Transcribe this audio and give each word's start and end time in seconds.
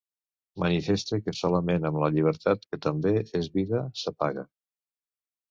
Manifeste 0.61 1.19
que 1.25 1.33
solament 1.39 1.85
amb 1.89 1.99
la 2.05 2.09
llibertat 2.15 2.65
que 2.73 2.81
també 2.87 3.13
és 3.41 3.51
vida, 3.61 3.85
s'apaga. 4.03 4.49